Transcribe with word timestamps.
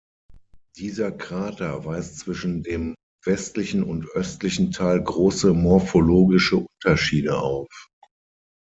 Dieser 0.77 1.11
Krater 1.11 1.85
weist 1.85 2.17
zwischen 2.17 2.63
dem 2.63 2.95
westlichen 3.23 3.83
und 3.83 4.07
östlichen 4.15 4.71
Teil 4.71 5.03
große 5.03 5.53
morphologische 5.53 6.57
Unterschiede 6.75 7.37
auf. 7.39 7.87